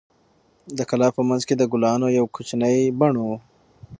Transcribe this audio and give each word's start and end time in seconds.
د 0.77 0.79
کلا 0.89 1.07
په 1.17 1.21
منځ 1.29 1.41
کې 1.47 1.55
د 1.57 1.63
ګلانو 1.71 2.07
یو 2.17 2.25
کوچنی 2.35 2.77
بڼ 2.99 3.13
و. 3.23 3.27